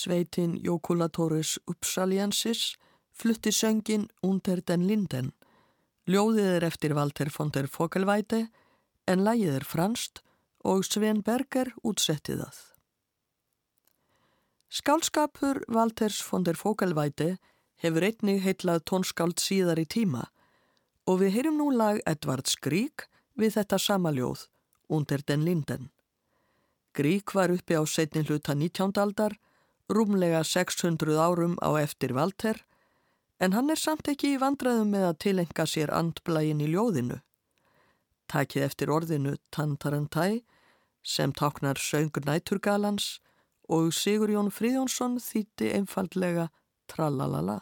Sveitin 0.05 0.59
Jókulatórus 0.61 1.57
Uppsaliensis 1.67 2.75
flutti 3.11 3.51
söngin 3.51 4.07
Under 4.21 4.61
den 4.61 4.85
Linden. 4.87 5.31
Ljóðið 6.05 6.49
er 6.59 6.65
eftir 6.67 6.93
Walter 6.93 7.31
von 7.33 7.49
der 7.49 7.65
Vogelweide 7.65 8.43
en 9.09 9.23
lægið 9.25 9.55
er 9.57 9.65
franst 9.65 10.21
og 10.61 10.85
Sven 10.85 11.23
Berger 11.25 11.71
útsettið 11.81 12.43
það. 12.43 12.59
Skálskapur 14.69 15.63
Walters 15.73 16.19
von 16.27 16.45
der 16.45 16.59
Vogelweide 16.59 17.39
hefur 17.81 18.05
einnig 18.05 18.43
heitlað 18.45 18.83
tónskáld 18.85 19.41
síðar 19.41 19.81
í 19.81 19.87
tíma 19.89 20.27
og 21.09 21.23
við 21.23 21.33
heyrum 21.39 21.57
nú 21.57 21.71
lag 21.73 21.97
Edvards 22.05 22.59
Grík 22.61 23.07
við 23.33 23.57
þetta 23.57 23.81
sama 23.81 24.13
ljóð, 24.13 24.45
Under 24.85 25.25
den 25.25 25.41
Linden. 25.49 25.89
Grík 26.93 27.33
var 27.33 27.49
uppi 27.49 27.73
á 27.73 27.81
setni 27.89 28.21
hluta 28.21 28.53
19. 28.53 28.93
aldar, 29.01 29.33
rúmlega 29.89 30.43
600 30.43 31.17
árum 31.19 31.55
á 31.61 31.69
eftir 31.81 32.13
Walter 32.13 32.61
en 33.39 33.53
hann 33.53 33.69
er 33.69 33.79
samt 33.79 34.07
ekki 34.07 34.35
í 34.35 34.41
vandraðum 34.41 34.93
með 34.95 35.07
að 35.09 35.19
tilenga 35.25 35.65
sér 35.67 35.91
andblægin 35.93 36.63
í 36.63 36.71
ljóðinu. 36.71 37.19
Takið 38.31 38.65
eftir 38.65 38.91
orðinu 38.93 39.35
Tantarantæ 39.53 40.41
sem 41.05 41.33
táknar 41.33 41.77
söngur 41.77 42.25
næturgalans 42.25 43.19
og 43.69 43.93
Sigur 43.93 44.31
Jón 44.33 44.49
Fríðjónsson 44.53 45.19
þýtti 45.21 45.73
einfallega 45.77 46.49
Tralalala. 46.89 47.61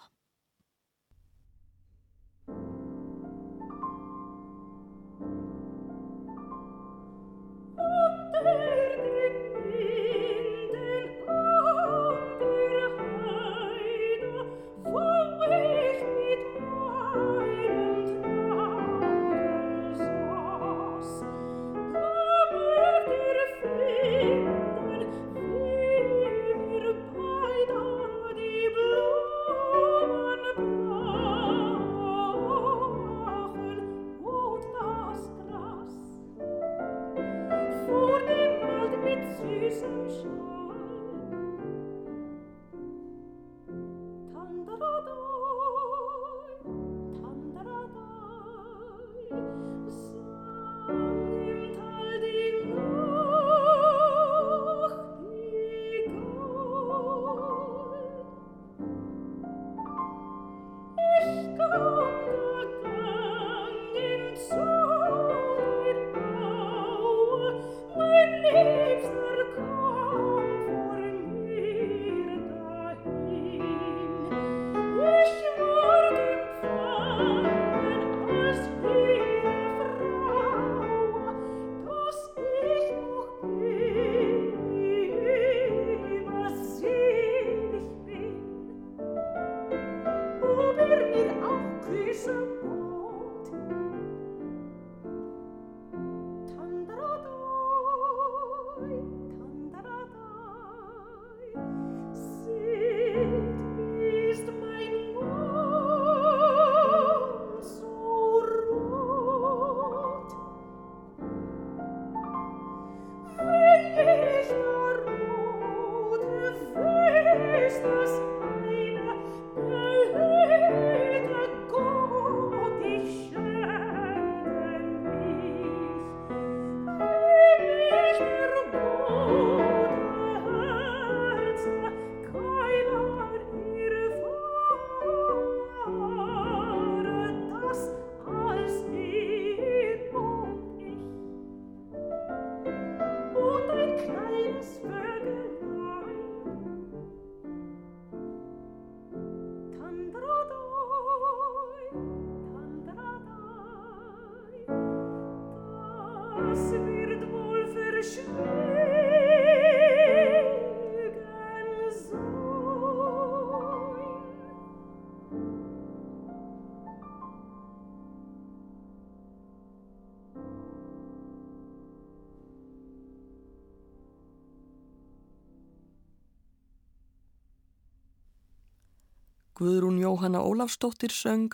Jóhanna 180.24 180.40
Ólafstóttir 180.40 181.10
söng 181.10 181.52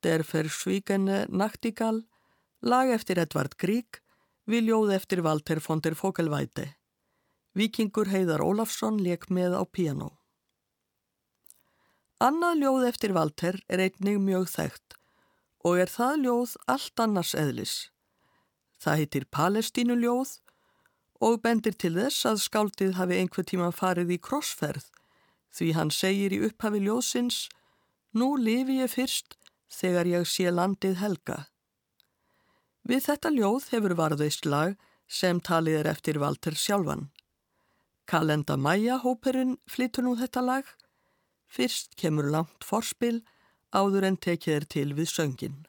Der 0.00 0.22
Verschvíkene 0.22 1.26
Nachtigall, 1.28 2.04
lag 2.60 2.86
eftir 2.88 3.18
Edvard 3.18 3.56
Grieg, 3.58 3.98
viljóð 4.46 4.92
eftir 4.94 5.24
Walter 5.24 5.58
von 5.58 5.80
der 5.80 5.94
Vogelweide. 5.94 6.76
Vikingur 7.54 8.06
Heiðar 8.06 8.38
Ólafsson 8.38 9.00
leik 9.02 9.26
með 9.26 9.56
á 9.58 9.62
piano. 9.66 10.20
Annað 12.22 12.60
ljóð 12.62 12.86
eftir 12.92 13.12
Walter 13.12 13.58
er 13.66 13.82
einnig 13.82 14.20
mjög 14.22 14.46
þekkt 14.52 14.94
og 15.66 15.80
er 15.82 15.90
það 15.90 16.22
ljóð 16.22 16.52
allt 16.66 17.02
annars 17.02 17.32
eðlis. 17.34 17.74
Það 18.78 19.00
heitir 19.00 19.26
Palestínuljóð 19.34 20.36
og 21.18 21.42
bendir 21.42 21.74
til 21.74 21.96
þess 21.98 22.22
að 22.30 22.44
skáldið 22.46 22.94
hafi 23.00 23.18
einhver 23.18 23.50
tíma 23.50 23.72
farið 23.74 24.14
í 24.14 24.20
krossferð 24.22 24.86
því 25.50 25.72
hann 25.74 25.90
segir 25.90 26.30
í 26.30 26.40
upphafi 26.46 26.84
ljósins 26.86 27.48
Nú 28.12 28.34
lifi 28.36 28.76
ég 28.82 28.90
fyrst 28.92 29.38
þegar 29.72 30.08
ég 30.10 30.28
sé 30.28 30.50
landið 30.52 30.98
helga. 31.00 31.38
Við 32.84 33.06
þetta 33.06 33.30
ljóð 33.32 33.68
hefur 33.72 33.94
varðveist 33.96 34.44
lag 34.44 34.76
sem 35.08 35.40
talið 35.40 35.78
er 35.80 35.88
eftir 35.94 36.18
Walter 36.20 36.56
sjálfan. 36.58 37.08
Kalenda 38.04 38.58
Maja 38.60 38.98
hóperinn 39.00 39.56
flyttur 39.70 40.04
nú 40.04 40.16
þetta 40.20 40.42
lag. 40.44 40.64
Fyrst 41.48 41.96
kemur 41.96 42.28
langt 42.34 42.66
forspil 42.66 43.22
áður 43.72 44.10
en 44.10 44.20
tekið 44.20 44.56
er 44.58 44.66
til 44.76 44.88
við 44.98 45.08
söngin. 45.08 45.60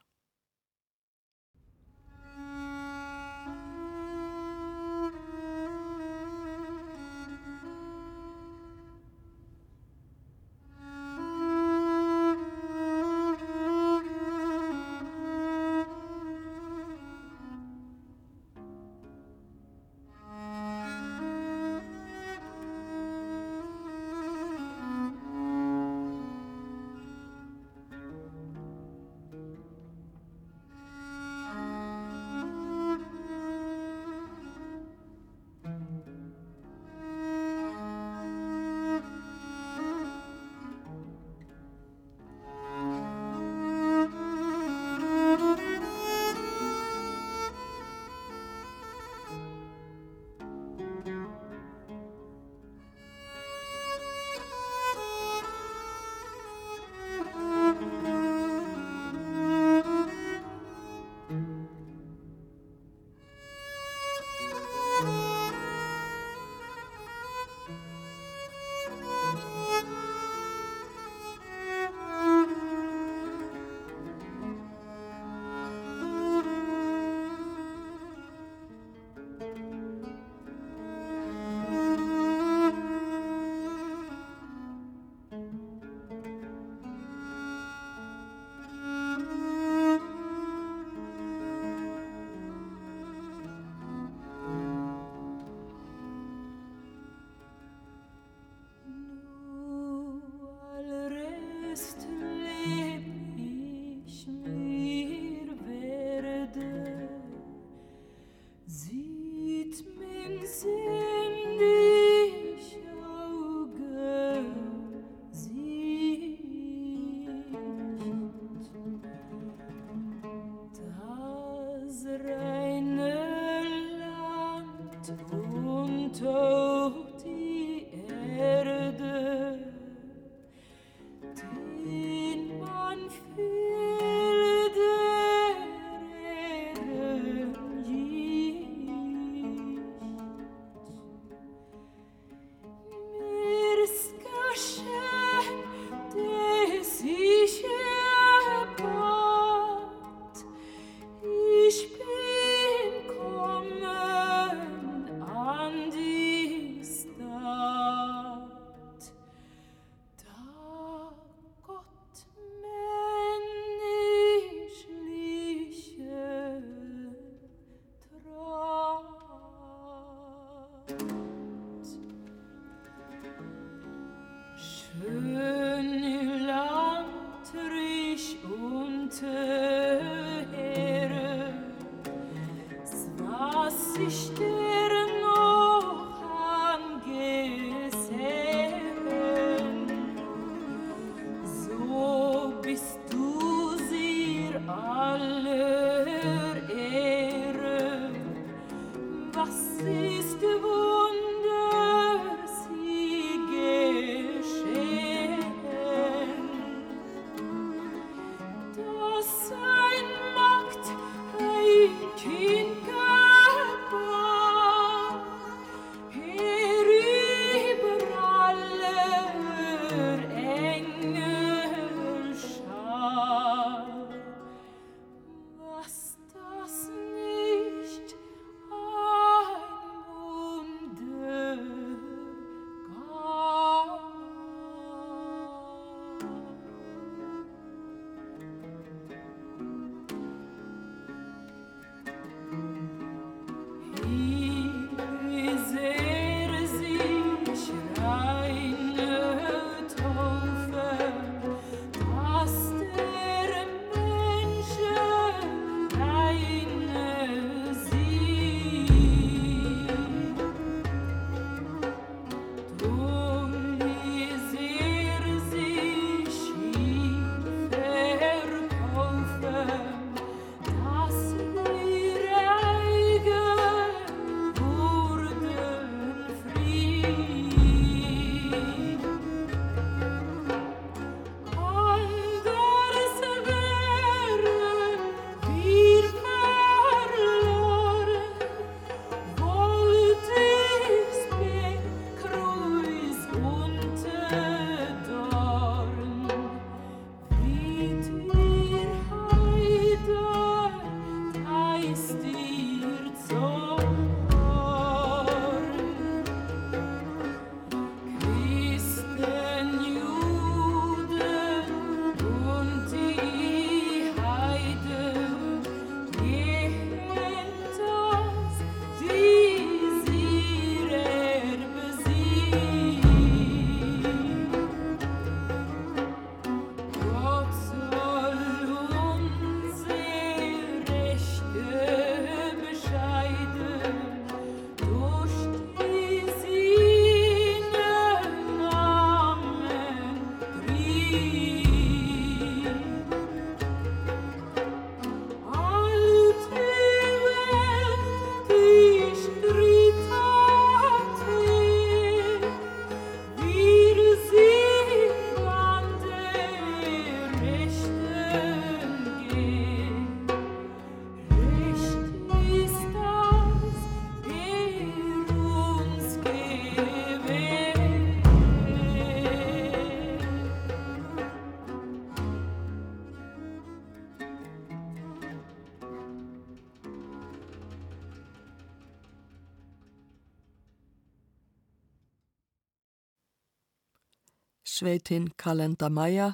Sveitin 384.84 385.32
Kalenda 385.38 385.88
Maja 385.90 386.34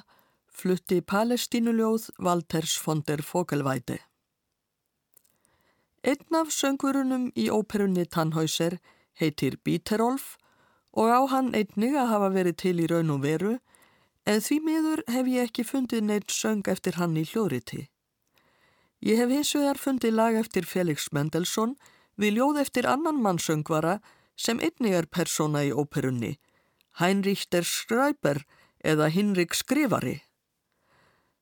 flutti 0.50 1.00
palestínuljóð 1.00 2.08
Walters 2.18 2.72
von 2.86 3.02
der 3.06 3.22
Vogelweide. 3.22 3.98
Einn 6.02 6.34
af 6.34 6.50
söngurunum 6.50 7.28
í 7.38 7.46
óperunni 7.46 8.08
Tannhäuser 8.10 8.80
heitir 9.20 9.54
Bíterolf 9.62 10.34
og 10.90 11.14
á 11.14 11.20
hann 11.30 11.54
einnig 11.54 11.94
að 11.94 12.10
hafa 12.10 12.32
verið 12.34 12.58
til 12.64 12.74
í 12.82 12.90
raun 12.90 13.14
og 13.14 13.22
veru 13.22 13.54
en 14.26 14.42
því 14.42 14.60
miður 14.66 15.04
hef 15.06 15.30
ég 15.36 15.46
ekki 15.46 15.68
fundið 15.70 16.04
neitt 16.10 16.34
söng 16.34 16.66
eftir 16.74 16.98
hann 16.98 17.14
í 17.14 17.26
hljóðriti. 17.30 17.86
Ég 18.98 19.22
hef 19.22 19.30
hins 19.30 19.54
vegar 19.54 19.78
fundið 19.78 20.18
lag 20.18 20.42
eftir 20.42 20.66
Felix 20.66 21.12
Mendelssohn 21.14 21.78
við 22.18 22.40
ljóð 22.40 22.64
eftir 22.66 22.90
annan 22.98 23.22
mannsöngvara 23.22 24.00
sem 24.34 24.58
einnig 24.58 24.98
er 24.98 25.06
persóna 25.06 25.62
í 25.62 25.70
óperunni 25.70 26.40
Heinrich 26.98 27.48
der 27.50 27.62
Schreiber 27.62 28.42
eða 28.82 29.06
Hinrik 29.06 29.54
Skrifari. 29.54 30.20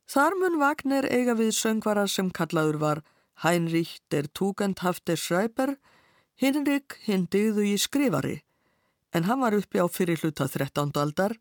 Þar 0.08 0.36
mun 0.40 0.58
Wagner 0.60 1.04
eiga 1.04 1.34
við 1.38 1.54
söngvara 1.56 2.06
sem 2.08 2.30
kallaður 2.30 2.80
var 2.80 3.02
Heinrich 3.42 3.98
der 4.10 4.28
Tugendhafte 4.34 5.16
Schreiber, 5.16 5.76
Hinrik 6.34 6.98
hinn 7.04 7.26
digðu 7.30 7.64
í 7.66 7.76
Skrifari, 7.78 8.42
en 9.12 9.24
hann 9.24 9.40
var 9.40 9.56
uppi 9.56 9.80
á 9.82 9.86
fyrir 9.88 10.20
hluta 10.22 10.48
13. 10.48 10.92
aldar 10.96 11.36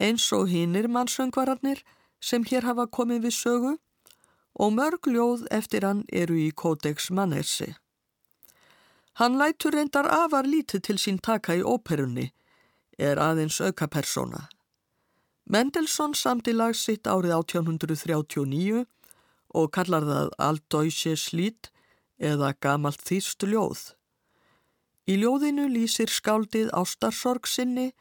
eins 0.00 0.30
og 0.32 0.48
hinnir 0.48 0.88
mannsöngvararnir 0.88 1.82
sem 2.20 2.44
hér 2.44 2.66
hafa 2.68 2.86
komið 2.86 3.28
við 3.28 3.36
sögu 3.36 3.74
og 4.58 4.72
mörg 4.74 5.06
ljóð 5.06 5.46
eftir 5.54 5.86
hann 5.86 6.04
eru 6.12 6.38
í 6.38 6.50
Codex 6.50 7.10
Mannersi. 7.10 7.74
Hann 9.18 9.38
lætur 9.38 9.74
reyndar 9.74 10.06
afar 10.06 10.46
lítið 10.46 10.82
til 10.88 10.98
sín 10.98 11.18
taka 11.22 11.56
í 11.58 11.62
óperunni 11.62 12.30
er 12.98 13.20
aðeins 13.22 13.60
aukapersona. 13.62 14.48
Mendelssohn 15.48 16.12
samti 16.18 16.52
lag 16.52 16.74
sitt 16.76 17.08
árið 17.08 17.32
1839 17.38 18.84
og 19.56 19.70
kallar 19.72 20.04
það 20.04 20.34
Aldóise 20.44 21.14
slít 21.16 21.70
eða 22.18 22.52
Gamalt 22.60 23.00
þýstu 23.06 23.48
ljóð. 23.54 23.84
Í 25.08 25.16
ljóðinu 25.22 25.68
lýsir 25.72 26.12
skáldið 26.12 26.68
ástarsorg 26.76 27.48
sinni 27.48 27.92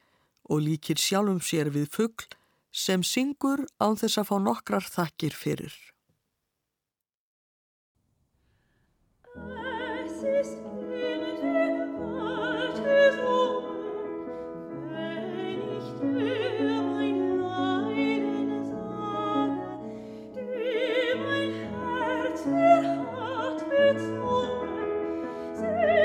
og 0.52 0.66
líkir 0.66 1.00
sjálfum 1.00 1.40
sér 1.40 1.72
við 1.72 1.88
fuggl 1.94 2.28
sem 2.72 3.04
syngur 3.04 3.64
án 3.80 3.96
þess 3.96 4.20
að 4.20 4.28
fá 4.32 4.36
nokkrar 4.44 4.90
þakkir 4.92 5.38
fyrir. 5.38 5.76
Jesus. 25.58 25.97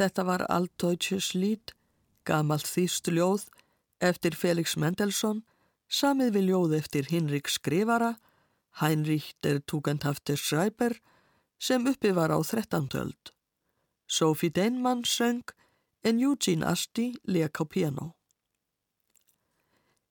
Þetta 0.00 0.22
var 0.24 0.42
Altdeutsches 0.48 1.34
Lied, 1.36 1.74
gamalt 2.24 2.64
þýst 2.64 3.10
ljóð 3.12 3.42
eftir 4.00 4.32
Felix 4.32 4.72
Mendelssohn, 4.80 5.42
samið 5.92 6.30
við 6.38 6.46
ljóð 6.48 6.76
eftir 6.78 7.10
Hinrik 7.10 7.50
Skrifara, 7.52 8.14
Heinrich 8.80 9.34
der 9.44 9.60
Tugendhafte 9.60 10.38
Schreiber, 10.40 10.96
sem 11.60 11.84
uppi 11.84 12.14
var 12.16 12.32
á 12.32 12.40
13. 12.40 12.88
öld. 12.96 13.34
Sophie 14.08 14.48
Denman 14.48 15.04
söng 15.04 15.52
en 16.02 16.24
Eugene 16.24 16.64
Asti 16.64 17.12
leik 17.28 17.60
á 17.60 17.68
piano. 17.68 18.14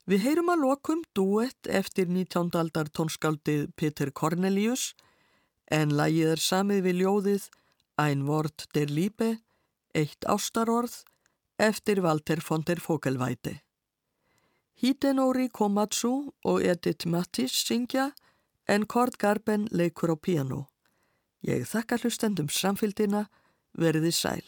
Við 0.05 0.21
heyrum 0.21 0.53
að 0.53 0.65
lokum 0.67 1.03
duett 1.17 1.65
eftir 1.65 2.05
19. 2.13 2.53
aldar 2.61 2.93
tónskaldið 2.93 3.71
Peter 3.73 4.13
Cornelius 4.13 4.93
en 5.65 5.97
lagið 5.97 6.37
er 6.37 6.41
samið 6.45 6.85
við 6.85 7.01
ljóðið 7.01 7.53
Ein 7.97 8.27
Wort 8.29 8.69
der 8.77 8.93
Liebe, 8.93 9.39
eitt 9.99 10.25
ástarorð 10.25 11.01
eftir 11.59 12.03
Walter 12.03 12.39
von 12.41 12.63
der 12.65 12.79
Vogelweide. 12.79 13.59
Hidenori 14.79 15.49
Komatsu 15.49 16.31
og 16.43 16.63
Edith 16.63 17.07
Mattis 17.07 17.51
syngja 17.51 18.11
en 18.67 18.85
Kort 18.87 19.17
Garben 19.19 19.67
leikur 19.71 20.15
á 20.15 20.17
piano. 20.17 20.67
Ég 21.43 21.67
þakka 21.67 21.99
hlustendum 21.99 22.47
samfélgina, 22.47 23.27
verði 23.75 24.11
sæl. 24.11 24.45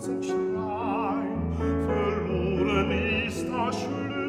Herzenstein 0.00 1.52
verloren 1.58 2.90
ist 3.26 3.44
das 3.46 3.80
schöne 3.82 4.19